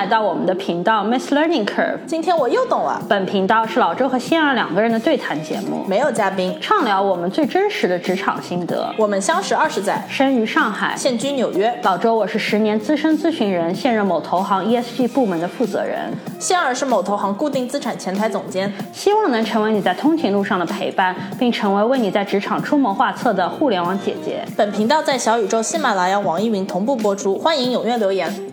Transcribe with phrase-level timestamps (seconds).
[0.00, 1.98] 来到我们的频道 Miss Learning Curve。
[2.06, 3.02] 今天我又懂了。
[3.06, 8.90] 本频道是老周和仙儿两个人的对谈节目，没有嘉宾，畅聊我们最真实的职场心得。
[8.96, 11.78] 我们相识二十载，生于上海，现居纽约。
[11.82, 16.10] 老周，我是十年资深咨询人，现任某投行 ESG 部门的负责人。
[16.38, 24.42] 仙儿是某投行固定资产前台总监，希望能成为你在通勤路上的陪伴，并成为为你在职场出谋划策的互联网姐姐。
[24.56, 28.49] 本频道在小宇宙、喜马拉雅、网易云同步播出，欢迎踊跃留言。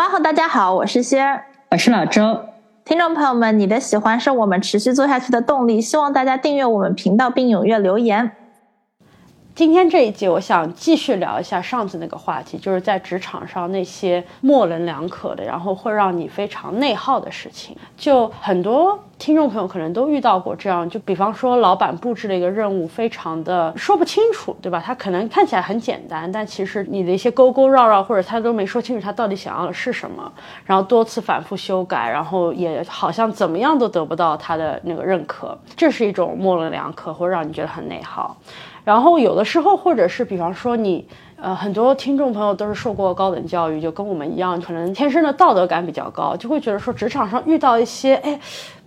[0.00, 2.40] 哇哦，大家好，我是仙儿，我是老周。
[2.86, 8.32] 听众朋友们，你的喜欢是我们持续做下去的动力，希望大家订阅我们频道并踊跃留言。
[9.52, 17.76] 今天这一集，我想继续聊一下上次那个话题，就是在职场上那些模棱两可的，然后会让你非常内耗的事情。
[17.96, 24.80] 就很多听众朋友可能都遇到过这样，就比方说老板布置了一个任务，非常的说不清楚，对吧？
[24.82, 30.32] 他可能看起来很简单，但其实你的一些勾勾绕绕，或者他都没说清楚他到底想要的是什么，
[30.64, 38.34] 然后多次反复修改，然后也好像怎么样都得不到他的那个认可，这是一种模棱两可，会让你觉得很内耗。
[38.90, 41.06] 然后有的时候，或者是比方说你，
[41.40, 48.40] 呃，很多听众朋友都是受过高等教育，就跟我们一样，可能天生的道德感比较高，就会觉得说职场上遇到一些，哎。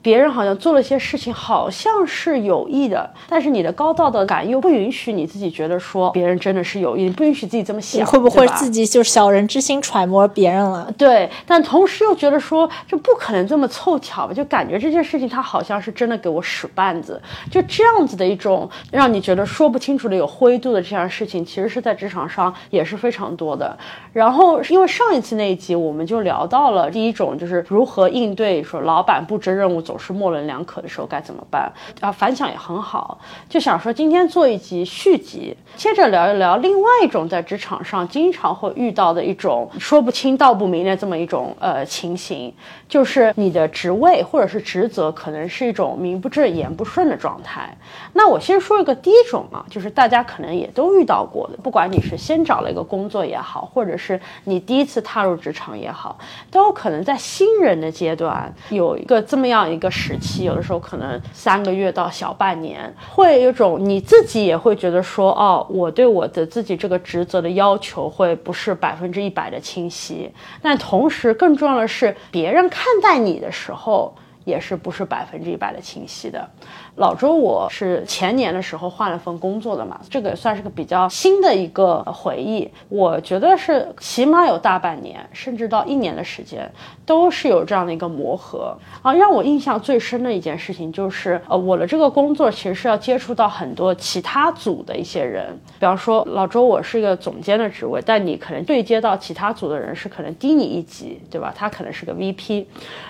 [0.03, 10.93] 别人好像做了一些事情，好像是有意的，但是你的高道德感又不允许你自己觉得说别人真的是有意，不允许自己这么想，会不会自己就小人之心揣摩别人了？
[10.97, 23.77] 对，但同时又觉得说这不可能这么凑巧吧，就感觉这件事情他好像是真的给我使绊子，就这样子的一种让你觉得说不清楚的有灰度的这样事情，其实是在职场上也是非常多的。
[24.11, 29.92] 然后因为上一次那一集我们就聊到了第一种就是如何应对说老板布置任务总。
[29.93, 31.71] 总是模棱两可的时候该怎么办？
[32.01, 42.51] 啊，反响也很好，就想说今天做一集续集，接着聊一聊另外一种在职场上经常会遇到的一种说不清道不明的这么一种呃情形，
[42.89, 47.77] 就是你的职位或者是职责可能是一种名不正言不顺的状态。
[48.13, 56.17] 那我先说一个第一种啊，就是大家可能也都遇到过的，不管你是先找了一个工作也好，或者是你第一次踏入职场也好，
[56.49, 59.82] 都有可能在新人的阶段有一个这么样一。
[59.83, 74.15] 个时期，有的时候可能三个月到小半年，会有一种你自己也会觉得说，哦，我对我的自己这个职责的要求会不是百分之一百的清晰，但同时更重要的是，别人看待你的时候。
[74.45, 76.47] 也是不是百分之一百的清晰的。
[76.95, 82.69] 老周，我是前年的时候换了份工作的嘛，这个算是个比较新的一个回忆。
[82.87, 86.69] 我觉得是起码有大半年，甚至到一年的时间，
[87.05, 89.11] 都是有这样的一个磨合啊。
[89.13, 95.57] 让我印象最深的一件事情就是，呃，我的这个工作其实是要接触到很多其他组的一些人。
[95.79, 101.51] 比方说，老周，我是一个总监的职位，但你可能对接到其他组的人是可能低你一级，对吧？
[101.55, 102.65] 他可能是个 VP，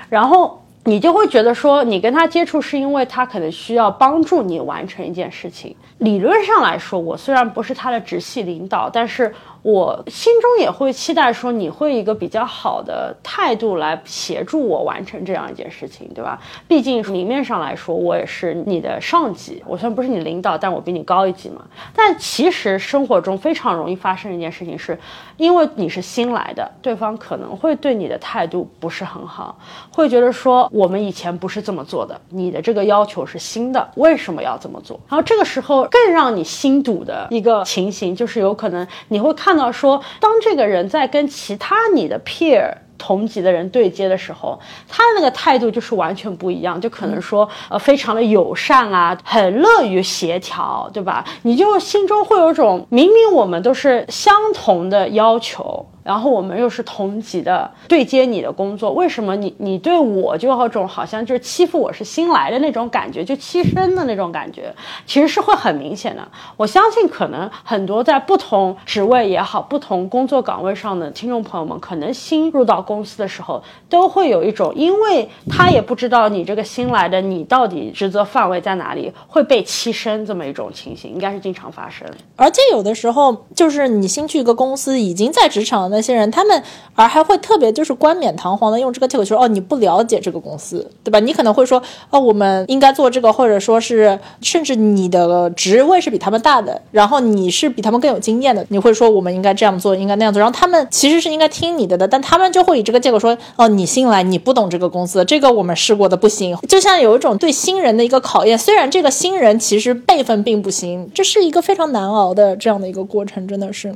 [0.08, 0.63] 然后。
[0.86, 5.76] 你就会觉得说，你跟他接触是因为他可能需要帮助你完成一件事情。
[6.00, 9.34] 理论上来说，我虽然不是他的直系领导，但是。
[9.64, 16.38] 我心中也会期待说，你会一个比较好的态度来协助我完成这样一件事情，对吧？
[16.68, 21.64] 毕竟明面上来说，我也是你的上级，我虽然不是你领导，但我比你高一级嘛。
[21.96, 25.00] 但其实生活中非常容易发生一件事情，是
[25.38, 29.58] 因为你是新来的，对方可能会对你的态度不是很好，
[29.94, 35.00] 会觉得说我们以前不是这么做的，你的这个要求是新的，为什么要这么做？
[35.08, 39.53] 然后这个时候更让你心堵的一个情形，就是有可能你会看。
[39.54, 44.60] 看到说，当这个人在跟其他你的 peer 同级的人对接的时候，
[44.90, 51.24] 他的那个态度就是完全不一样，就可能说，呃，非常的友善啊，很乐于协调，对吧？
[51.44, 55.86] 你就心中会有种，明明我们都是相同的要求。
[56.04, 64.74] 然后我们又是同级的对接你的工作，为什么你你对我就有种好像就是欺负我是新来的那种感觉，就欺身的那种感觉，
[65.06, 66.22] 其实是会很明显的。
[66.58, 82.06] 我相信可能很多在不同职位也好，不同工作岗位上的听众朋友们，可能新入到公司的时候，都会有一种，因为他也不知道你这个新来的你到底职责范围在哪里，会被欺身这么一种情形，应该是经常发生。
[82.36, 85.93] 而且有的时候，就是你新去一个公司，已经在职场。
[85.94, 86.62] 那些人，他们
[86.96, 91.20] 而还会特别就是冠冕堂皇的用这个借口说，哦，你不了解这个公司，对吧？
[91.20, 113.94] 你可能会说，哦，我们应该做这个，或者说是，甚至你的职位是比他们大的，然后你是比他们更有经验的，你会说我们应该这样做，应该那样做，然后他们其实是应该听你的的，但他们就会以这个借口说，哦，你新来，你不懂这个公司，这个我们试过的不行，就像有一种对新人的一个考验，虽然这个新人其实辈分并不行，这是一个非常难熬的这样的一个过程，真的是。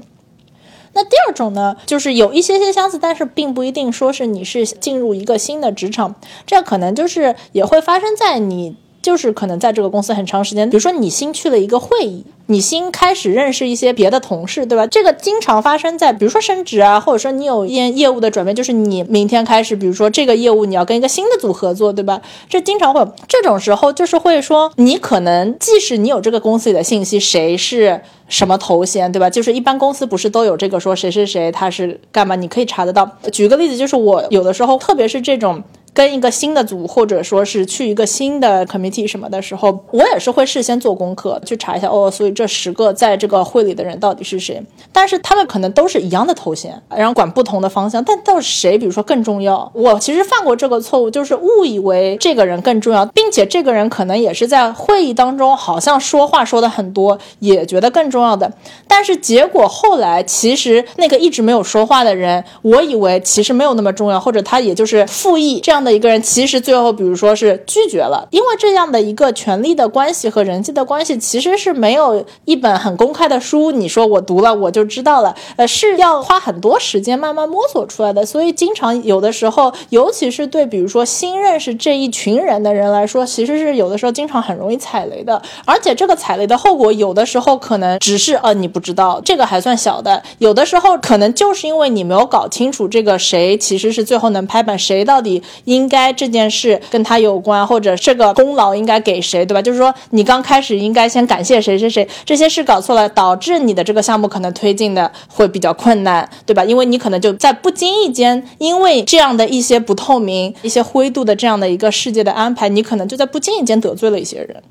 [0.97, 6.15] 那第二种呢，就是有一些些相似，但是并不一定说是你是进入一个新的职场，
[6.47, 8.75] 这可能就是也会发生在你。
[9.01, 14.85] 就是可能在这个公司很长时间，比如说你新去了一个会议，你新开始认识一些别的同事，对吧？
[14.88, 22.21] 这个经常发生在，比如说升职啊，或者说你有业业务的转变，就是你明天开始，比如说这个业务你要跟一个新的组合作，对吧？
[22.49, 29.29] 这经常会有这种时候，就是会说你可能即使你有这个公司里的信息，谁是什么头衔，对吧？
[29.29, 33.09] 就是一般公司不是都有这个说谁是谁，他是干嘛，你可以查得到。
[33.31, 35.63] 举个例子，就是我有的时候，特别是这种。
[35.97, 42.11] 跟一个新的组，或者说是去一个新的 committee 什么的时候，我也是会事先做功课，去查一下哦。
[42.11, 44.61] 所以这十个在这个会里的人到底是谁？
[44.94, 49.71] 但是他们可能都是一样的头衔，然后管不同的方向，但到底谁，比如说更重要？
[49.73, 58.53] 我其实犯过这个错误，就是误以为这个人更重要，并且这个人可能也是在会议当中好像说话说的很多，也觉得更重要的。
[58.88, 65.87] 但是结果后来，其实那个一直没有说话的人，我以为其实没有那么重要，或者他也就是复议这样的。
[65.92, 78.25] 一个人其实最后，比如说是拒绝了，因为这样的一个权力的关系和人际的关系，其实是没有一本很公开的书，你说我读了我就知道了，呃，是要花很多时间慢慢摸索出来的。
[78.25, 85.42] 所以经常有的时候，尤其是对比如说新认识这一群人的人来说，其实是有的时候经常很容易踩雷的。
[85.66, 95.76] 而且这个踩雷的后果，有的时候可能只是呃你不知道，这个还算小的；有的时候可能就是因为你没有搞清楚这个谁其实是最后能拍板，谁到底应。
[95.77, 99.62] 应该这件事跟他有关，或者这个功劳应该给谁，对吧？
[99.62, 106.65] 就是说，你刚开始应该先感谢谁谁谁，这些事搞错了，导致你的这个项目可能推进的会比较困难，对吧？
[106.65, 114.63] 因为你可能就在不经意间，因为这样的一些不透明、一些灰度的这样的一个世界的安排，你可能就在不经意间得罪了一些人。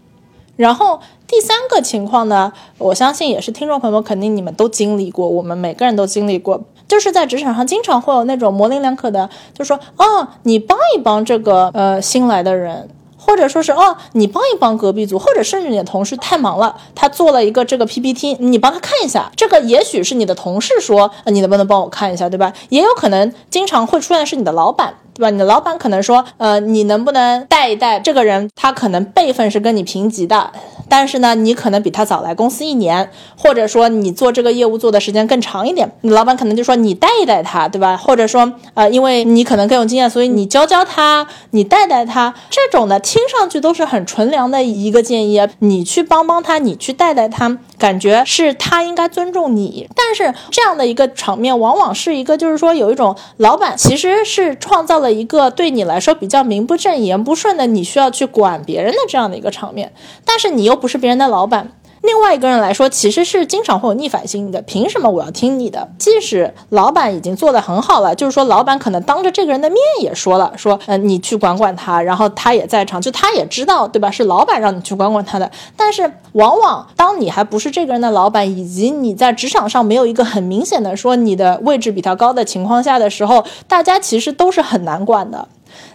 [0.57, 6.61] 然后第三个情况呢，我相信也是听众朋友们肯定你们都经历过，我们每个人都经历过。
[6.89, 12.89] 就是在职场上，经常会有那种模棱两可的，就说哦，你帮一帮这个呃新来的人，
[13.27, 19.33] 或者说是哦，你帮一帮隔壁组，或者甚至你的同事太忙了，他做了一个这个 PPT，你帮他看一下。
[19.35, 22.53] 这个也许是你的同事说，你能不能帮我看一下，对吧？
[22.69, 24.95] 也有可能经常会出现的是你的老板。
[25.17, 25.31] 对吧？
[25.31, 28.51] 你的老板可能说，呃，你能不能带一带这个人？
[28.55, 30.53] 他可能辈分是跟你平级的，
[30.91, 35.91] 但是呢，你可能比他早来公司一年，或者说你做这个业务做的时间更长一点。
[36.03, 37.97] 你老板可能就说你带一带他，对吧？
[37.97, 42.35] 或者说，呃，因为你可能更有经验，所以你教教他，你带带他。
[42.51, 49.89] 这种的听上去都是很纯良的一个建议，你去帮帮他，你去带带他，感觉是他应该尊重你。
[49.97, 55.07] 但是这样的一个场面，往往是一个就是说有一种老板其实是创造了。
[55.17, 59.95] 一个对你来说比较名不正言不顺的，你需要去管别人的这样的一个场面，
[60.27, 61.71] 但是你又不是别人的老板。
[62.07, 64.63] 另外一个人来说，其实是经常会有逆反心理的。
[64.63, 65.89] 凭什么我要听你的？
[65.99, 74.11] 即使老板已经做得很好了，就是说老板可能当着这个人的面也说了，说，嗯，你去管管他，然后他也在场，就他也知道，对吧？
[74.11, 75.51] 是老板让你去管管他的。
[75.77, 85.49] 但是往往当你还不是这个人的老板，以及你在职场上没有一个很明显的说你的位置比他高的情况下的时候，大家其实都是很难管的。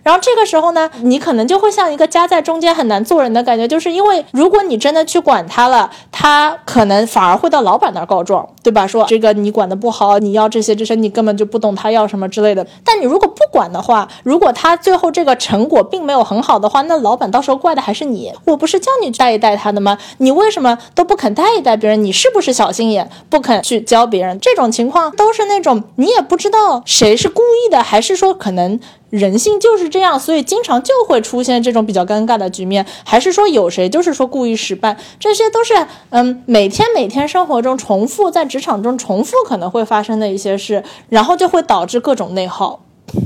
[0.04, 8.88] 然后这个时候呢，你可能就会像一个夹在中间很难做人的感觉，就是因为如果你真的去管他了，他可能反而会到老板那儿告状，对吧？
[8.88, 12.66] 说这个你管的不好，你要这些这些，你根本就不懂他要什么之类的。
[12.84, 18.32] 但你如果不管的话，如果他最后这个成果并没有很好的话，那老板到时候怪的还是你。
[18.46, 19.98] 我不是叫你带一带他的吗？
[20.18, 22.04] 你为什么都不肯带一带别人？
[22.04, 24.40] 你是不是小心眼，不肯去教别人？
[24.40, 28.80] 这种情况都是那种你也不知道谁是故意的，还是说可能。
[29.12, 32.84] 人性就是这样，所以经常就会出现这种比较尴尬的局面。
[33.04, 34.98] 还是说有谁就是说故意失败？
[35.20, 35.74] 这些都是
[36.10, 42.80] 嗯，每天每天生活中重复，在职场中重复可能会发生的一些事，然后就会导致各种内耗。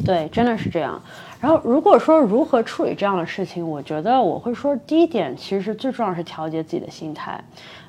[0.04, 1.02] 对，真的是这样。
[1.46, 7.40] 然后如果说如何处理这样的事情，我觉得我会说，第一点其实最重要是调节自己的心态。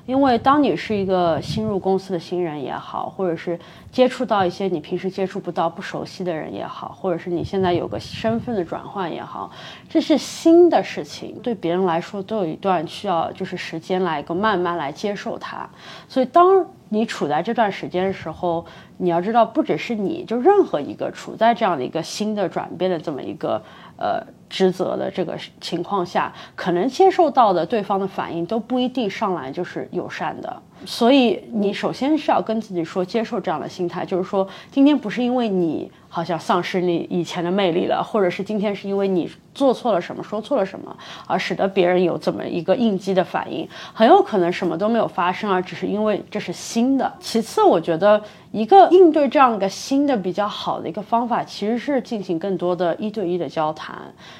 [0.05, 3.59] 因为当你是一个新入公司的新人也好，或者是
[3.91, 9.49] 接触到一些你平时接触不到、不熟悉的人也好，或者是你现在有个身份的转换也好，
[9.89, 15.67] 这是新的事情，对别人来说都有一段需要就是时间来一个慢慢来接受它。
[16.07, 18.63] 所以当你处在这段时间的时候，
[18.97, 23.61] 你要知道，不只是你就任何一个处在这样的一个新的转变的这么一个
[23.97, 24.25] 呃。
[24.49, 47.11] 职责的这个情况下，可能接受到的对方的反应都不一定上来就是友善的，所以你首先是要跟自己说，接受这样的心态，就是说，今天不是因为你好像丧失你以前的魅力了，或者是今天是因为你做错了什么，说错了什么，而使得别人有这么一个应激的反应，很有可能什么都没有发生，而只是因为这是新的。
[47.19, 53.97] 其次，我觉得一个应对这样一个新的比较好的一个方法，其实是进行更多的一对一的交谈，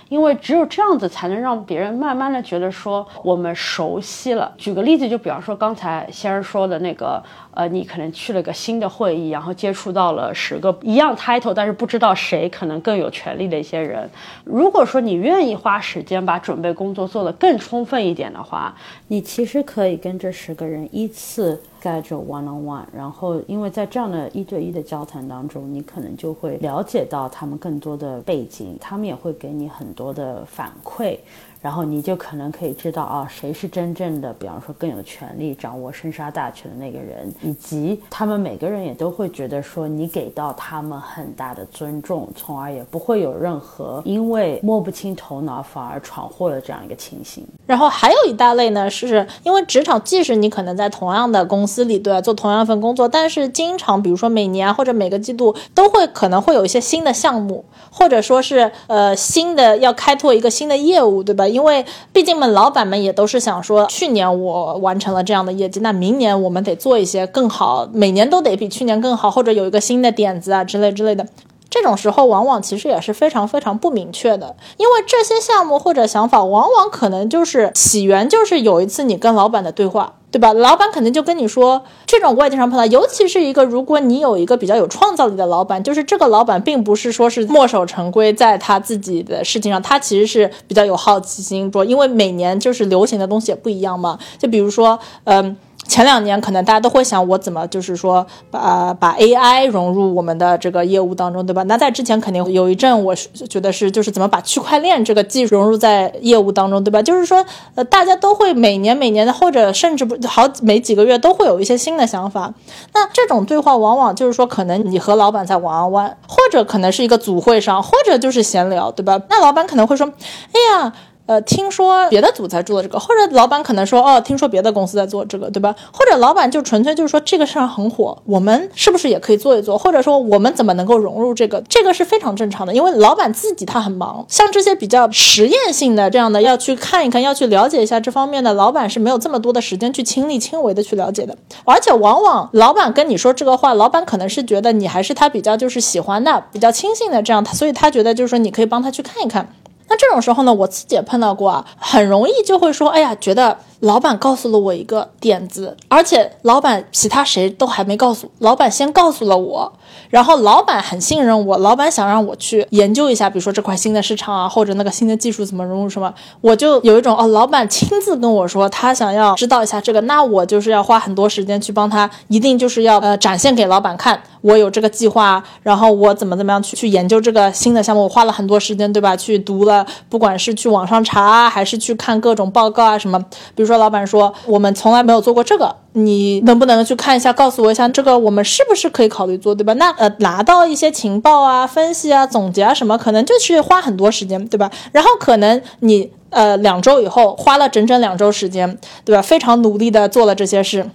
[0.10, 4.54] 因为只有这样子才能让别人慢慢的觉得说我们熟悉了。
[4.58, 14.10] 举个例子，就比方说刚才先生说的那个，呃，你可能去了个新的会议，然后接触到了十个一样 title，但是不知道谁可能更有权利的一些人。
[14.44, 18.76] 如果说你愿意花时间把准备工作做得更充分一点的话，
[19.08, 21.62] 你其实可以跟这十个人依次。
[21.88, 31.18] 带着 one on one，然后因为在这样的一对一的交谈当中，你可能就会了解到他们更多的背景，他们也会给你很多的反馈。
[31.62, 47.46] 然后你就可能可以知道啊，谁是真正的，比方说更有权力、掌握生杀大权的那个人，以及他们每个人也都会觉得说你给到他们很大的尊重，从而也不会有任何因为摸不清头脑反而闯祸的这样一个情形。
[47.66, 61.48] 然后还有一大类呢，是因为职场，即使你可能在同样的公司里，对吧，做同样一份工作，但是经常，比如说每年或者每个季度都会可能会有一些新的项目，或者说是呃新的要开拓一个新的业务，对吧？
[61.58, 61.84] 因为
[62.14, 71.26] 毕竟们老板们也都是想说，去年我完成了这样的业绩，那明年我们得做一些更好，每年都得比去年更好，或者有一个新的点子啊之类之类的。
[71.70, 80.14] 这种时候往往其实也是非常非常不明确的，因为这些项目或者想法往往可能就是起源就是有一次你跟老板的对话。
[80.30, 80.52] 对吧？
[80.52, 94.20] 老板肯定就跟你说，这种我也经常碰到，尤其是一个如果你有一个比较有创造力的老板，就是这个老板并不是说是墨守成规，在他自己的事情上，他其实是比较有好奇心，说因为每年就是流行的东西也不一样嘛。
[94.38, 95.56] 就比如说，嗯。
[95.88, 101.64] 前两年可能大家都会想我怎么就是说把把 AI 融入我们的这个业务当中，对吧？
[101.64, 107.02] 那在之前肯定有一阵，我是觉得是就是怎么把区块链这个技术融入在业务当中，对吧？
[107.02, 112.54] 就是说呃，大家都会每年每年的或者甚至不好每几个月都会有一些新的想法。
[112.94, 119.20] 那这种对话往往就是说，可能你和老板在玩玩，或者可能是一个组会上，或者就是闲聊，对吧？
[119.30, 120.94] 那老板可能会说，哎呀。
[121.28, 125.76] 呃，听说别的组在做这个，或者老板可能说，哦，听说别的公司在做这个，对吧？
[125.92, 129.78] 或者老板就纯粹就是说这个事儿很火，我们是不是也可以做一做？
[129.78, 131.62] 或者说我们怎么能够融入这个？
[131.68, 141.36] 这个是非常正常的，因为老板自己他很忙，像这些比较实验性的这样的要去看一看，要去了解一下这方面的，老板是没有这么多的时间去亲力亲为的去了解的。
[141.66, 149.54] 而且往往老板跟你说这个话，老板可能是觉得你还是他比较就是喜欢的，比较亲信的这样，他所以他觉得就是说你可以帮他去看一看。
[149.90, 159.74] 那这种时候呢，我自己也碰到过啊，很容易就会说，哎呀，觉得老板告诉了我一个点子，而且老板其他谁都还没告诉，老板先告诉了我。
[160.10, 179.16] 然后老板很信任我，老板想让我去研究一下，比如说这块新的市场啊，或者那个新的技术怎么融入什么，我就有一种哦，老板亲自跟我说他想要知道一下这个，那我就是要花很多时间去帮他，一定就是要呃展现给老板看，我有这个计划，然后我怎么怎么样去去研究这个新的项目，我花了很多时间，对吧？
[179.16, 183.20] 去读了，不管是去网上查啊，还是去看各种报告啊什么，
[183.56, 185.76] 比如说老板说我们从来没有做过这个。
[185.94, 189.74] 你能不能去看一下，告诉我一下这个我们是不是可以考虑做，对吧？
[189.74, 194.72] 那呃拿到一些情报啊、分析啊、总结啊什么，可能就是花很多时间，对吧？
[194.92, 199.22] 然后可能你呃两周以后花了整整两周时间，对吧？
[199.24, 200.88] 非常努力的做了这些事。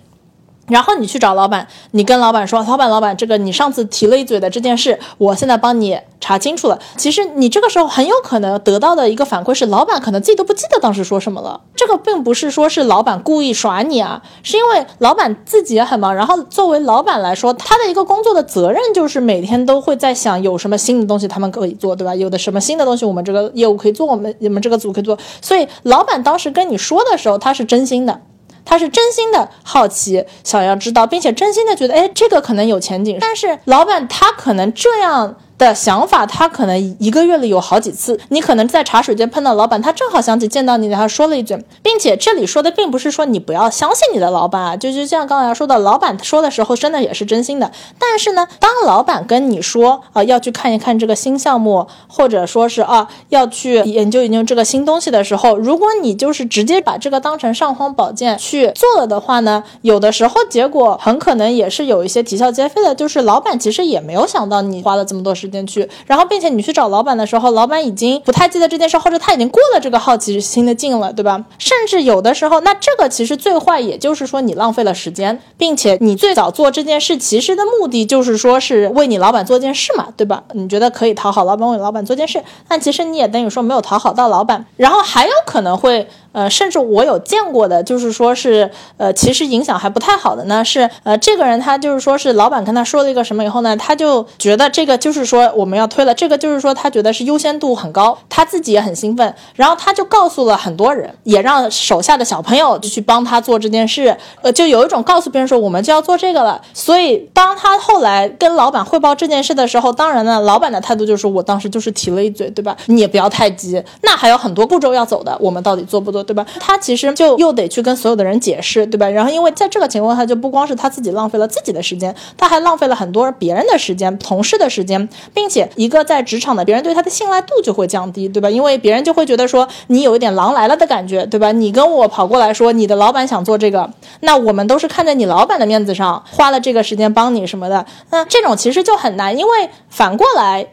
[0.69, 11.61] 然后你去找老板，你跟老板说：“老板，老板，这个你上次提了一嘴的这件事，我现在帮你查清楚了。”其实你这个时候很有可能得到的一个反馈是，老板可能自己都不记得当时说什么了。
[11.75, 16.15] 这个并不是说是老板故意耍你啊，是因为老板自己也很忙。
[16.15, 22.15] 然后作为老板来说，他的一个工作的责任就是每天都会在想有什么新的东西他们可以做，对吧？
[22.15, 25.19] 有的什么新的东西我们这个业务可以做，我们你们这个组可以做。
[25.41, 28.21] 所以老板当时跟你说的时候，他是真心的。
[28.65, 33.19] 他是真心的好奇，想要知道，并且真心的觉得，哎，这个可能有前景。
[33.21, 35.37] 但是老板他可能这样。
[35.59, 38.19] 的想法，他可能一个月里有好几次。
[38.31, 47.71] 你可能在茶水间碰到老板，他正好想起见到你，然后说了一嘴，并且这里说的并不是说你不要相信你的老板啊，就就像刚才说的，老板说的时候真的也是真心的。
[47.99, 65.42] 但是呢，当老板跟你说啊要去看一看这个新项目，或者说是啊要去研究研究这个新东西的时候，如果你就是直接把这个当成尚方宝剑去做了的话呢，有的时候结果很可能也是有一些啼笑皆非的，就是老板其实也没有想到你花了这么多时。
[65.43, 71.45] 时间去，然后并且你去找老板的时候，老板已经不太记得这件事，或者他已经过了这个好奇心的劲了，对吧？
[71.59, 80.45] 甚至有的时候，那这个其实最坏，也就是说你浪费了时间，并且你最早做这件事，其实的目的就是说是为你老板做件事嘛，对吧？
[80.53, 86.09] 你觉得可以讨好老板，为老板做件事，但其实你也等于说没有讨好到老板，然后还有可能会。
[86.33, 106.61] 呃，甚至我有见过的，就是说是呃，其实影响还不太好的呢，是呃，这个人他就是说是老板跟他说了一个什么以后呢，他就觉得这个就是说我们要推了，这个就是说他觉得是优先度很高，他自己也很兴奋，然后他就告诉了很多人，也让手下的小朋友就去帮他做这件事，呃，就有一种告诉别人说我们就要做这个了。
[106.73, 112.77] 所以当他后来跟老板汇报这件事的时候，当然呢，老板的态度就是我当时就是提了一嘴，对吧？
[112.87, 116.47] 你也不要太急，那还有很多步骤要走的，我们到底做不做，对吧？
[116.61, 119.09] 他其实就又得去跟所有的人解释，对吧？
[119.09, 128.49] 然后因为在这个情况下，就不光是他自己浪费了自己的时间，他还浪费了很多别人的时间、同事的时间，并且一个在职场的别人对他的信赖度就会降低，对吧？
[128.49, 131.53] 因为别人就会觉得说你有一点狼来了的感觉，对吧？
[131.53, 140.67] 你跟我跑过来说你的老板想做这个，那我们都是看在你老板的面子上花了这个时间帮你什么的，那这种其实就很难，因为反过来。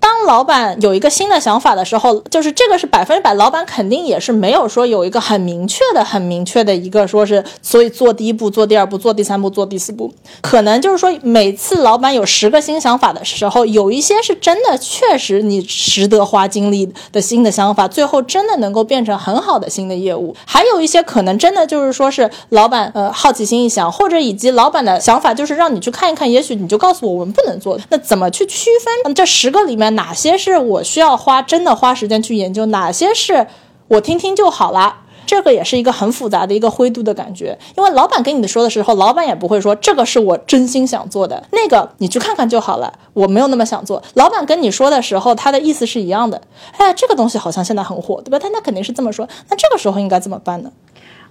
[0.00, 28.70] 当老板有一个新的想法的时候，就是这个是百分之百，老板肯定也是没有说有一个很明确的、很明确的一个说是，所以做第一步、做第二步、做第三步、做第四步，可能就是说每次老板有十个新想法的时候，有一些是真的确实你值得花精力的新的想法，最后真的能够变成很好的新的业务，还有一些可能真的就是说是老板呃好奇心一想，或者以及老板的想法就是让你去看一看，也许你就告诉我我们不能做，那怎么去区
[29.04, 29.14] 分？
[29.14, 29.89] 这十个里面？
[29.90, 32.66] 哪些是我需要花真的花时间去研究？
[32.66, 33.46] 哪些是
[33.88, 34.96] 我听听就好了？
[35.26, 37.56] 这个也是一个很复杂的一个灰度的感觉。
[37.76, 42.92] 因为老板跟你说的时候，老板也不会说这个是我真心想做的，那个你去看看就好了。
[43.12, 44.02] 我没有那么想做。
[44.14, 46.42] 老板跟你说的时候，他的意思是一样的。
[46.78, 48.40] 哎，这个东西好像现在很火，对吧？
[48.40, 49.28] 他那肯定是这么说。
[49.48, 50.72] 那这个时候应该怎么办呢？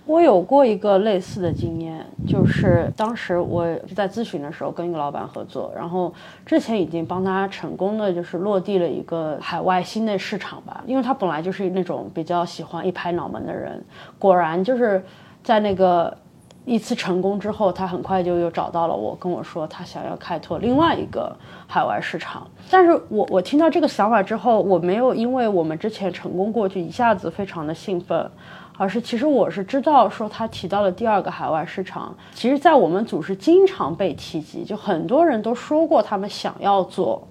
[0.10, 3.64] 我有过一个类似的经验，就是当时我
[3.96, 6.12] 在咨询的时候跟一个老板合作，然后
[6.48, 13.86] 之前已经帮他成功的就是落地了一个海外新的市场吧，因为他本来就是那种比较喜欢一拍脑门的人，
[14.18, 15.00] 果然就是
[15.44, 16.18] 在那个
[16.66, 21.32] 一次成功之后，他很快就又找到了我，跟我说他想要开拓另外一个
[21.68, 28.28] 海外市场，但是我我听到这个想法之后，我没有因为我们之前成功过去一下子非常的兴奋。
[28.82, 37.28] 而是，其实我是知道，说他提到了第二个海外市场，其实，在我们组是经常被提及，就很多人都说过他们想要做，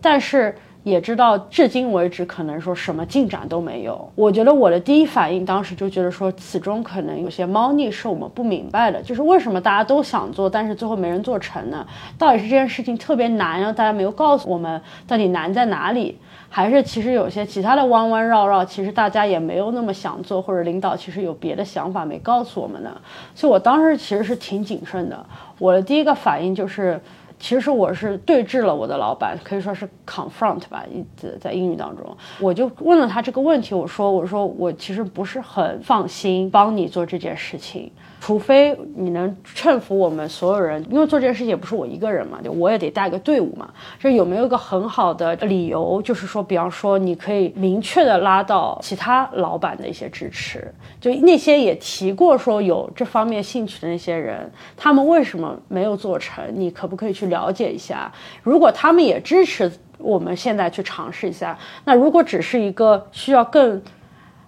[0.00, 4.10] 但是也知道至今为止可能说什么进展都没有。
[4.16, 11.86] 我觉得我的第一反应当时就觉得说，此中可能有些猫腻是我们不明白的，就是为什么大家都想做，但是最后没人做成呢？
[12.18, 16.18] 到底是这件事情特别难，然后大家没有告诉我们到底难在哪里？
[16.54, 22.94] 还是其实有些其他的弯弯绕绕，其实大家也没有那么想做，或者领导其实有别的想法没告诉我们呢。
[23.34, 25.24] 所以我当时其实是挺谨慎的。
[25.58, 27.00] 我的第一个反应就是，
[27.38, 30.84] 其实我是对峙了我的老板，可以说是 confront 吧，
[31.16, 37.90] 在在英语当中，我就问了他这个问题，我说我说我其实不是很放心帮你做这件事情。
[38.24, 43.68] 除非你能劝服我们所有人，因为做这件事情也不是我一个人嘛，就我也得带个队伍嘛。
[43.98, 46.00] 这有没有一个很好的理由？
[46.02, 56.44] 就是说，比方说，你可以明确的拉到其他老板的一些支持，就那些也提过说有这方面兴趣的那些人，他们为什么没有做成？
[56.54, 58.12] 你可不可以去了解一下？
[58.44, 63.82] 如果他们也支持我们现在去尝试一下，那如果只是一个需要更。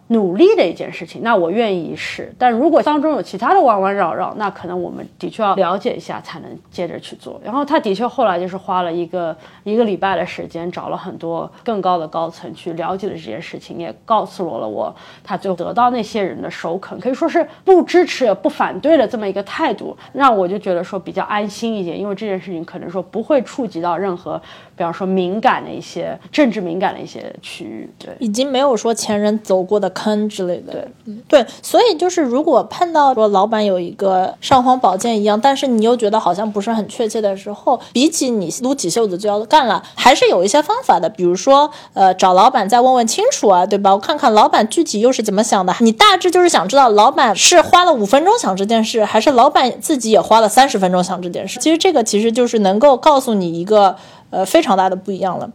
[0.08, 2.34] 努力的一件事情，那我愿意试。
[2.38, 7.40] 但如果当中有其他的弯弯绕绕，那可能我们的确要了解一下，才能接着去做。
[7.42, 24.40] 然后他的确后来就是花了一个 一个礼拜的时间，找了很多更高的高层去了解了这件事情，也告诉了我，他就得到那些人的首肯，可以说是不支持也不反对的这么一个态度，让我就觉得说比较安心一点，因为这件事情可能说不会触及到任何，
[24.76, 27.88] 比方说敏感的一些政治敏感的一些区域。
[27.98, 29.90] 对，已经没有说前人走过的。
[29.94, 41.08] 坑之类的，对，嗯，对，所以就是如果碰到说老板有一个尚方宝剑一样，但是你又觉得好像不是很确切的时候，比起你撸起袖子就要干了，还是有一些方法的。
[41.08, 43.92] 比如说，呃，找老板再问问清楚啊，对吧？
[43.92, 45.72] 我看看老板具体又是怎么想的。
[45.78, 51.60] 你大致就是想知道老板是花了五分钟想这件事，还是老板自己也花了三十分钟想这件事。
[51.60, 53.94] 其实这个其实就是能够告诉你一个
[54.34, 55.48] 呃非常大的不一样了。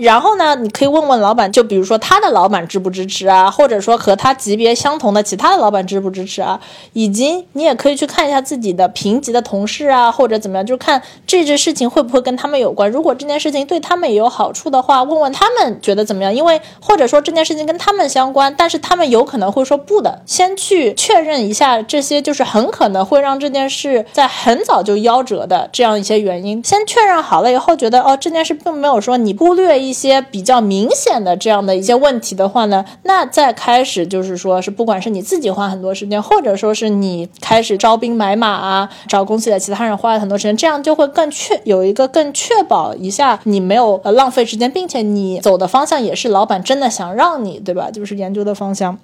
[0.00, 6.60] 然后呢，你可以问问老板，就比如说他的老板支不支持啊，或者说和他级别相同的其他的老板支不支持啊，
[6.92, 12.90] 以及你也可以去看一下自己的平级的同事啊，或者怎么样，就看这件事情会不会跟他们有关。
[12.90, 16.34] 如果这件事情对他们也有好处的话，问问他们觉得怎么样。
[16.34, 20.20] 因为或者说这件事情跟他们相关，但是他们有可能会说不的。
[20.26, 26.62] 先去确认一下这些，就是很可能会让这件事在很早就夭折的这样一些原因。
[26.62, 29.69] 先确认好了以后，觉得哦这件事并没有说你忽略。
[29.70, 47.92] 对一些比较明显的这样的一些问题的话呢，那再开始就是说是不管是你自己花很多时间，或者说是你开始招兵买马啊，找公司的其他人花了很多时间，这样就会更确有一个更确保一下你没有浪费时间，并且你走的方向也是老板真的想让你对吧？
[47.92, 48.98] 就是研究的方向。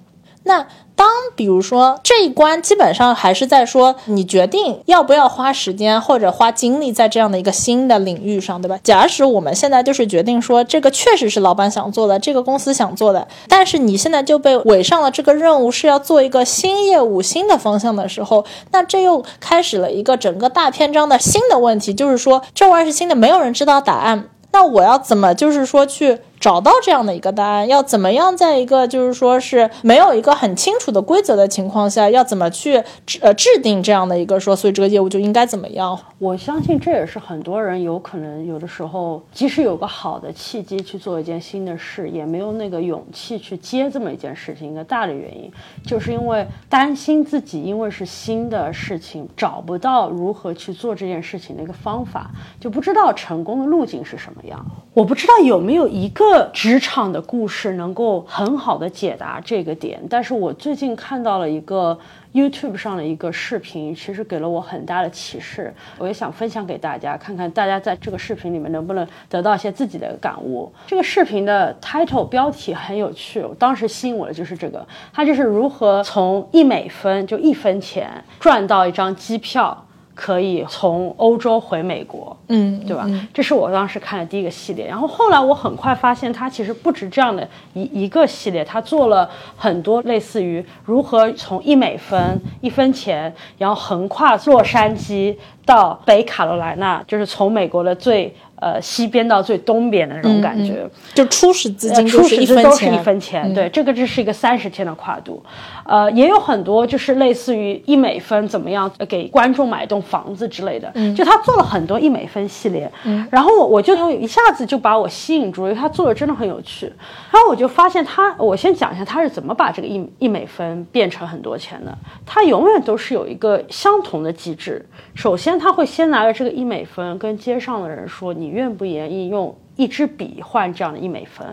[0.47, 8.79] 那当比如说这一关基本上还是在说你决定要不要花时间或者花精力在这样的一个新的领域上，对吧？
[8.81, 26.19] 假使我们现在就是决定说这个确实是老板想做的，这个公司想做的，但是你现在就被委上了这个任务是要做一个新业务、新的方向的时候，那这又开始了一个整个大篇章的新的问题，就是说这玩意儿是新的，没有人知道答案，那我要怎么就是说去？
[26.39, 35.97] 找到这样的一个答案，要怎么样在一个就是说是没有一个很清楚的规则的情况下，要怎么去制呃制定这样的一个说，所以这个业务就应该怎么样？
[36.19, 44.71] 我相信这也是很多人有可能有的时候，即使有个好的契机去做一件新的事，也没有那个勇气去接这么一件事情。
[44.71, 45.51] 一个大的原因，
[45.85, 54.63] 就是因为担心自己因为是新的事情，找不到如何去做这件事情的一个方法，就不知道成功的路径是什么样。
[54.93, 56.26] 我不知道有没有一个。
[56.53, 61.97] 职场的故事能够很好的解答这个点，但是我最近看到了一个
[62.33, 70.71] YouTube 上的一个视频，其实给了我很大的启示，我也想分享给大家，看看大家在这个视频里面能不能得到一些自己的感悟。
[70.85, 78.09] 这个视频的 title 标题很有趣，我当时吸引我的就是这个，它就是如何从一美分就一分钱
[78.39, 79.85] 赚到一张机票。
[80.17, 83.07] 可以从欧洲回美国，嗯，对吧？
[83.31, 84.87] 这是我当时看的第一个系列。
[84.87, 95.35] 然后后来我很快发现，他其实不止这样的一一个系列，他做了很多类似于如何从一美分一分钱，然后横跨洛杉矶
[95.67, 98.35] 到北卡罗来纳，就是从美国的最。
[98.59, 105.43] 呃，西边到最东边的那种感觉，就初始资金初始资金都是一分钱，对，这个这是一个三十天的跨度，
[105.85, 112.91] 呃，也有很多就是类似于一美分怎么样给观众买一栋房子之类的，就他做了很多一美分系列，
[113.29, 116.91] 然后我我就一下子就把我吸引住了，因为他做的真的很有趣，
[117.29, 128.57] 然后我就发现他，我先讲一下他是怎么把这个一一美分变成很多钱的，他永远都是有一个相同的机制，首先他会先拿着这个一美分跟街上的人说你。
[128.57, 131.45] 愿不愿意用一支笔换这样的一美分？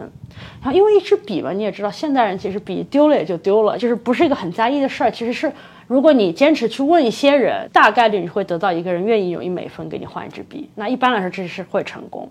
[0.63, 5.11] 然后因为一支笔嘛，你也知道，现代人其实笔丢了也就丢了，就是不是一个很在意的事儿。
[5.11, 5.53] 其实是，
[5.87, 10.71] 如果你坚持去问一些人，大概率你会得到一个人愿意用一美分给你换一支笔。
[10.77, 12.31] 那一般来说，这是会成功。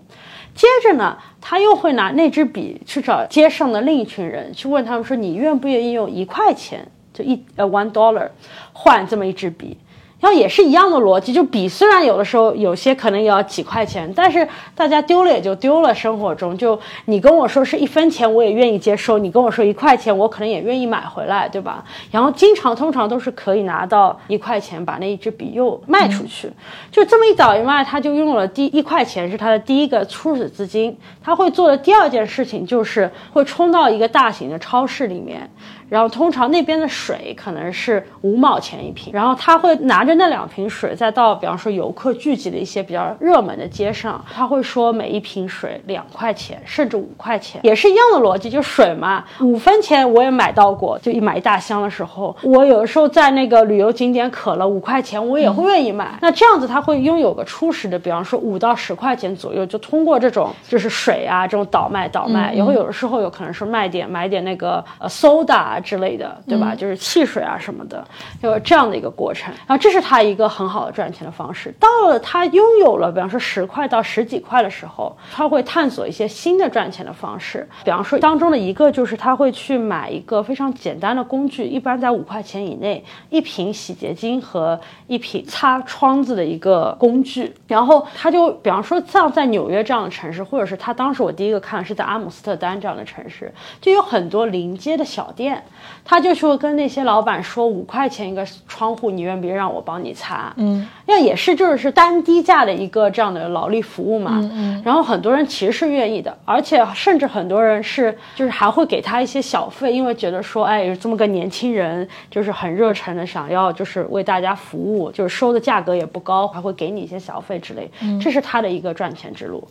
[0.56, 8.28] 接着呢，他又会拿那支笔去找街上的另一群人，去问他们说：“你愿不愿意用一块钱，就一呃 one dollar
[8.72, 9.76] 换这么一支笔？”
[10.24, 15.94] 然后也是一样的逻辑，就笔虽然有的时候有些可能也要几块钱，但是大家丢了也就丢了。
[15.94, 21.84] 生活中，就你跟我说是一分钱，我也愿意接受；你跟我说一块钱，我可能也愿意买回来，对吧？
[22.10, 26.50] 然后经常通常都是可以拿到一块钱，把那一支笔又卖出去。
[26.90, 30.96] 就这么一倒一卖，他就用了第一块钱是他的第一个初始资金。
[31.22, 35.50] 他会做的第二件事情就是会冲到一个大型的超市里面。
[35.94, 56.18] 然后通常那边的水可能是五毛钱一瓶，然后他会拿着那两瓶水，再到比方说游客聚集的一些比较热门的街上，他会说每一瓶水两块钱，甚至五块钱，也是一样的逻辑，就水嘛，五分钱我也买到过，就一买一大箱的时候，我有的时候在那个旅游景点渴了，五块钱我也会愿意买。
[56.20, 65.80] 那这样子他会拥有个初始的，比方说五到十块钱左右，就通过这种就是水啊这种倒卖倒卖，也会有的时候有可能是卖点买点那个呃 soda。
[65.84, 66.74] 啊之类的，对吧？
[66.74, 68.02] 就是汽水啊什么的，
[68.40, 69.52] 有这样的一个过程。
[69.66, 71.72] 然后这是他一个很好的赚钱的方式。
[71.78, 77.68] 到了他拥有了，比方说十块到十几块的时候，他会探索一些新的赚钱的方式。
[77.84, 87.52] 比方说当中的一个就是他会去买一个非常简单的工具，一般在五块钱以内，一瓶洗洁精和一瓶擦窗子的一个工具。
[87.68, 95.62] 然后他就比方说像在纽约这样的城市，或者是他当时我第一个看是在阿姆斯特丹这样的城市，就有很多临街的小店。
[96.04, 100.52] 他就说跟那些老板说五块钱一个窗户，你愿不愿意让我帮你擦？
[100.56, 104.32] 嗯，那也是就是是单低价的一个这样的劳力服务嘛。
[104.34, 104.82] 嗯嗯。
[104.84, 117.90] 然后很多人其实是愿意的，而且甚至很多人是就是还会给他一些小费，因为觉得说哎有这么个年轻人就是很热忱的想要就是为大家服务，就是收的价格也不高，还会给你一些小费之类。
[118.02, 119.66] 嗯，这是他的一个赚钱之路。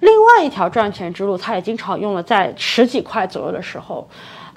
[0.00, 4.08] 另外一条赚钱之路，他也经常用了在十几块左右的时候。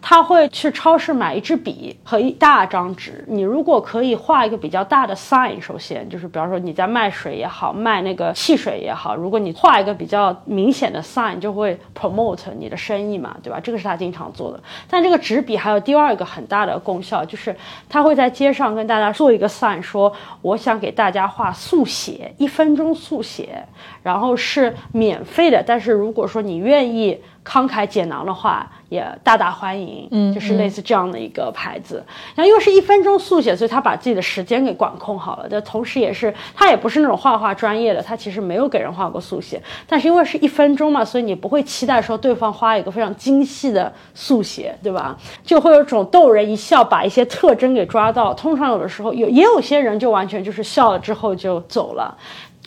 [0.01, 3.23] 他会去超市买一支笔和一大张纸。
[3.27, 13.59] 你如果可以画一个比较大的 sign，首先就是比方说你在卖水也好，卖那个汽水也好，如果你画一个比较明显的 sign，就会 promote 你的生意嘛，对吧？
[13.59, 14.59] 这个是他经常做的。
[14.89, 17.55] 但这个纸笔还有第二个很大的功效，就是
[17.87, 20.11] 他会在街上跟大家做一个 sign，说
[20.41, 23.63] 我想给大家画速写，一分钟速写，
[24.01, 25.63] 然后是免费的。
[25.65, 30.07] 但是如果说你愿意慷慨解囊的话，也大大欢迎。
[30.11, 32.03] 嗯，就是类似这样的一个牌子。
[32.35, 35.47] 然后因为是一分钟速写，所以他把自己的时间给管控好了。
[35.49, 39.61] 但同时，也是他也不是那种画画专业的，他其实没有给人画过速写。
[39.87, 45.17] 但是因为是一分钟嘛，所以你不会期待说对方画一个非常精细的速写，对吧？
[45.43, 48.33] 就会有种逗人一笑，把一些特征给抓到。
[48.33, 52.15] 通常有的时候有，也有些人就完全就是笑了之后就走了。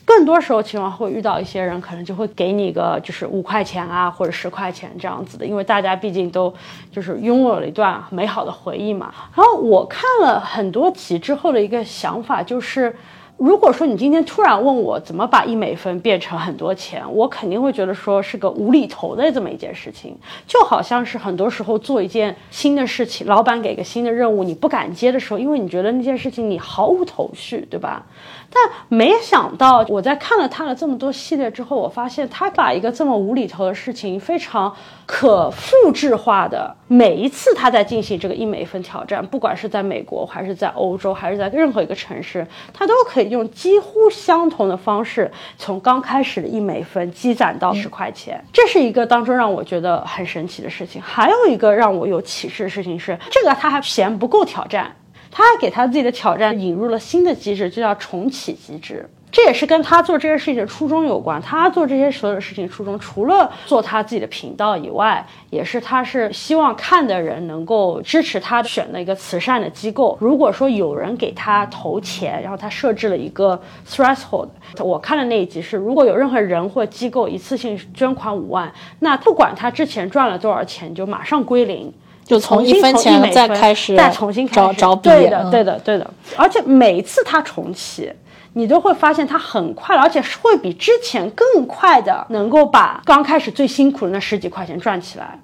[0.04, 6.52] 更多时候情况会遇到一些人，可能就会给你个就是五块钱啊，或者十块钱这样子的，因为大家毕竟都
[6.92, 9.12] 就是拥有了一段美好的回忆嘛。
[9.34, 12.94] 然后我看了很多集之后的一个想法就是。
[13.36, 28.06] 如果说你今天突然问我怎么把一美分变成很多钱，我肯定会觉得说是个无厘头的这么一件事情，就好像是很多时候做一件新的事情，老板给个新的任务，你不敢接的时候，因为你觉得那件事情你毫无头绪，对吧？
[28.54, 43.24] 但没想到我在看了他的这么多系列之后，我发现他把一个这么无厘头的事情非常可复制化的，每一次他在进行这个一美分挑战，不管是在美国还是在欧洲还是在任何一个城市，他都可以。
[43.34, 51.02] 用几乎相同的方式，从刚开始的一美分积攒到十块钱，这是一个当中让我觉得很神奇的事情。
[51.02, 54.94] 还有一个让我有启示的事情是，这个他还嫌不够挑战，
[55.36, 59.10] 他还给他自己的挑战引入了新的机制，就叫重启机制。
[59.32, 61.42] 这也是跟他做这些事情的初衷有关。
[61.42, 70.16] 他做这些所有的事情初衷，除了做他自己的频道以外，也是他是希望看的人能够支持他选的一个慈善的机构。
[70.20, 74.46] 如果说有人给他投钱，然后他设置了一个 threshold，
[74.78, 81.92] 我看的那一集是，如果有任何人或机构一次性捐款五万，那不管他之前赚了多少钱，就马上归零，
[82.24, 85.08] 就从一分钱再开始，再重新找找笔。
[85.08, 86.10] 对的，对的，对的。
[86.36, 88.12] 而且每一次它重启。
[88.56, 95.36] 你都会发现它很快，而且是会比之前更快的，能够把刚开始最辛苦的那十几块钱赚起来。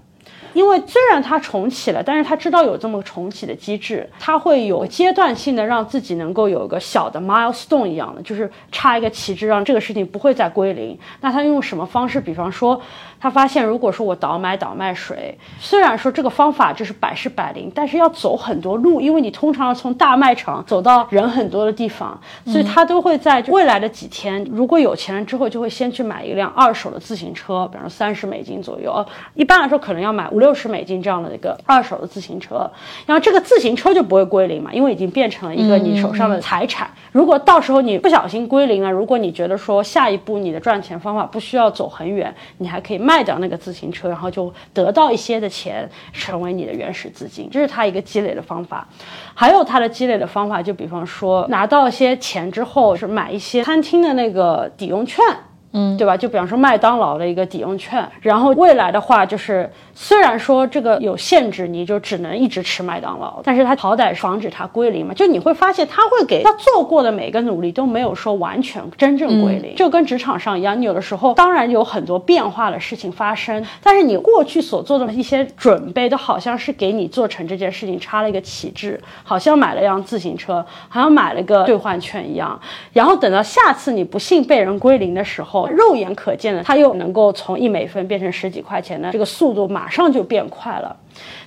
[0.52, 10.98] 因为虽然他重启了，但是他知道有这么重启的机制，他会有阶段性的让自己能够有一个小的 milestone 一样的，就是插一个旗帜，让这个事情不会再归零。
[11.20, 12.20] 那他用什么方式？
[12.20, 12.80] 比方说，
[13.18, 29.04] 他发现如果说我倒买倒卖水，虽然说这个方法就是百试百灵，但是要走很多路，因为你通常要从大卖场走到人很多的地方，所以他都会在未来的几天，如果有钱了之后，就会先去买一辆二手的自行车，比方说三十美金左右。
[29.34, 30.50] 一般来说，可能要买五。
[30.50, 32.68] 六十美金这样的一个二手的自行车，
[33.06, 36.90] 然后这个自行车就不会归零嘛，因为已经变成了一个你手上的财产。
[37.12, 47.48] 如果到时候你不小心归零了，如果你觉得说下一步你的赚钱方法不需要走很远，你还可以卖掉那个自行车，然后就得到一些的钱，成为你的原始资金。
[47.48, 48.88] 这是它一个积累的方法。
[49.34, 55.24] 还有它的积累的方法，就比方说拿到一些钱之后，是买一些餐厅的那个抵用券。
[55.72, 56.16] 嗯，对吧？
[56.16, 65.14] 就比方说麦当劳的一个抵用券，然后未来的话就是，虽然说这个有限制，你就只能一直吃麦当劳，但是它好歹防止它归零嘛。
[65.14, 82.60] 就你会发现，他会给他做过的每个努力都没有说完全真正归零，就跟职场上一样，你有的时候当然有很多变化的事情发生，但是你过去所做的一些准备都好像是给你做成这件事情插了一个旗帜，好像买了辆自行车，好像买了个兑换券一样。
[82.92, 85.59] 然后等到下次你不幸被人归零的时候。
[85.68, 90.94] 肉眼可见的，它又能够从一美分变成十几块钱的这个速度，马上就变快了。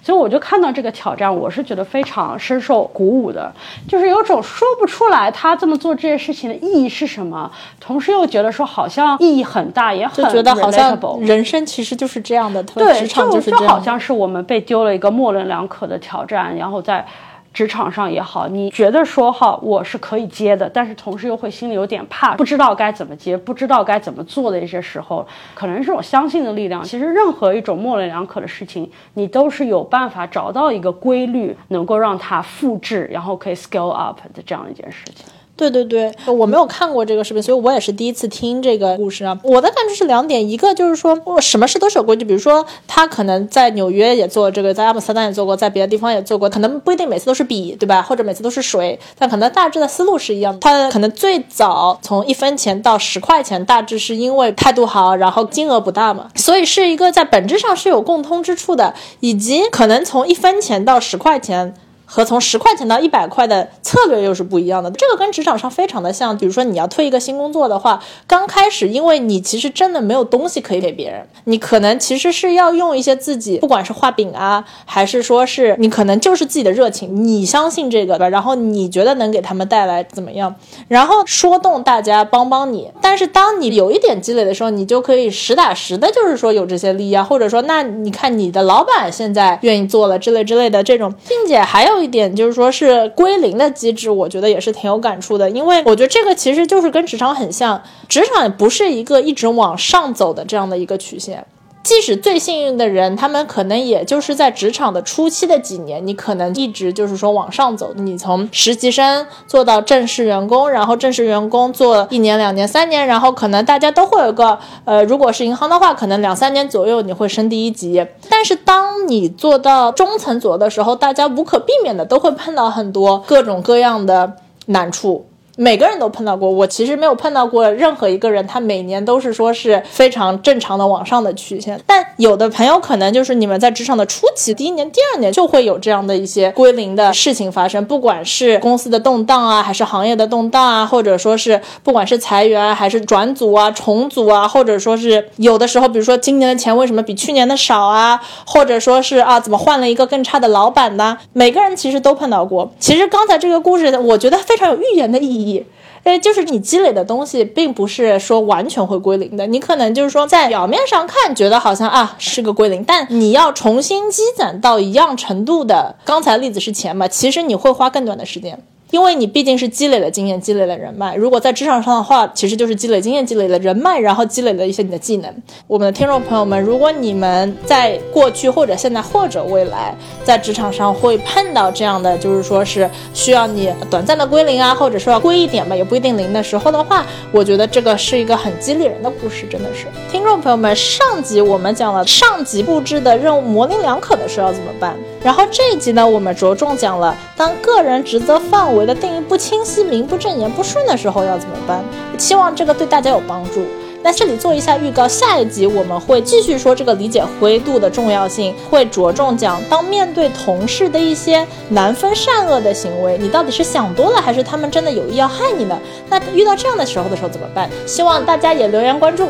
[0.02, 3.52] 所以我就看到这个挑战，我是觉得非常深受鼓舞的，
[3.88, 7.50] 就是有种说不出来他这么做这件事情的意义是什么，
[7.80, 17.06] 同时又觉得说好像意义很大，也很觉得好像人生其实就是这样的，对，就就好像是我们被丢了一个模棱两可的挑战，然后在。
[17.54, 26.84] 职场上也好，你觉得说哈我是可以接的，但是同时又会心里有点怕，不知道该怎么接，不知道该怎么做的一些时候，可能是我相信的力量。
[26.84, 35.28] 其实任何一种模棱两可的事情，你都是有办法找到一个规律，能够让它复制，然后可以 scale up 的这样一件事情。
[35.56, 39.40] 对对对，我没有看过这个视频，所以我也是第一次听这个故事啊。
[39.44, 48.02] 我的感觉是两点，一个就是说，我什么事都是有规矩，比如说他可能在纽约也做这个，在阿姆斯特丹也做过，在别的地方也做过，可能不一定每次都是笔，对吧？
[48.02, 50.60] 或者每次都是水，但可能大致的思路是一样的。
[50.60, 61.76] 他可能最早从一分钱到十块钱，大致是因为态度好，然后金额不大嘛，所以是一个在本质上是有共通之处的，以及可能从一分钱到十块钱。
[62.06, 66.38] 和从十块钱到一百块的策略又是不一样的，这个跟职场上非常的像。
[66.38, 80.54] 比如说你要推一个新工作的话，刚开始因为你其实真的没有东西可以给别人，你可能其实是要用一些自己，不管是画饼啊，还是说是你可能就是自己的热情，你相信这个吧，然后你觉得能给他们带来怎么样，
[80.90, 82.92] 然后说动大家帮帮你。
[83.02, 91.93] 但是当你有一点积累的时候，你就可以实打实的，就是说有这些利益啊，或者说那你看你的老板现在愿意做了之类之类的这种，并且还有。
[91.96, 101.46] 有一点就是说，是归零的机制，我觉得也是挺有感触的，因为我觉得这个其实就是跟职场很像，职场不是一个一直往上走的这样的一个曲线。
[101.84, 118.08] 即使最幸运的人，他们可能也就是在职场的初期的几年，你可能一直就是说往上走，你从实习生做到正式员工，然后正式员工做一年、两年、三年，然后可能大家都会有个呃，如果是银行的话，可能两三年左右你会升第一级。
[118.30, 125.26] 但是当你做到中层左右的时候，大家无可避免的都会碰到很多各种各样的难处。
[125.56, 131.80] 每个人都碰到过，我其实没有碰到过任何一个人，他每年都是说是非常正常的往上的曲线。
[131.86, 151.16] 但有的朋友可能就是你们在职场的初期，第一年、第二年就会有这样的一些归零的事情发生，不管是公司的动荡啊，还是行业的动荡啊，或者说是不管是裁员啊还是转组啊、重组啊，或者说是有的时候，比如说今年的钱为什么比去年的少啊，或者说是啊怎么换了一个更差的老板呢？
[151.34, 152.72] 每个人其实都碰到过。
[152.80, 155.43] 其实刚才这个故事，我觉得非常有预言的意义。
[155.44, 155.66] 意，
[156.04, 159.46] 哎，就是你积累的东西，并不是说完全会归零的。
[159.48, 168.64] 你可能就是说，在表面上看，觉得好像啊是个归零，但你要重新积攒到一样程度的，刚才例子是钱嘛，其实你会花更短的时间。
[168.94, 171.16] 因为你毕竟是积累了经验，积累了人脉。
[171.16, 175.34] 如果在职场上的话，其实就是积累经验，积累了人脉，然后积累了一些你的技能。
[175.66, 189.88] 我们的听众朋友们，如果你们在过去或者现在或者未来在职场上会碰到这样的，就是说是需要你短暂的归零啊，或者说要归一点吧，也不一定零的时候的话，我觉得这个是一个很激励人的故事，真的是。
[190.12, 198.84] 听众朋友们，上集我们讲了上级布置的任务模棱两可的时候要怎么办，然后这一集呢，我们着重讲了当个人职责范围。
[198.84, 201.82] 的定义不清晰、名不正言不顺的时候要怎么办？
[202.18, 203.66] 希望这个对大家有帮助。
[204.02, 215.80] 那这里做一下预告，下一集我们会继续说这个理解灰度的重要性，会着重讲当面对同事的一些难分善恶的行为，你到底是想多了，还是他们真的有意要害你呢？
[216.10, 217.70] 那遇到这样的时候的时候怎么办？
[217.88, 219.30] 希望大家也留言关注。